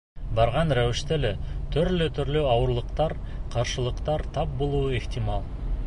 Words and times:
Барған 0.37 0.71
рәүештә 0.77 1.19
лә, 1.25 1.31
төрлө-төрлө 1.75 2.41
ауырлыҡтар, 2.55 3.15
ҡаршылыҡтар 3.57 4.27
тап 4.39 4.61
булыуы 4.65 4.99
ихтимал. 5.03 5.49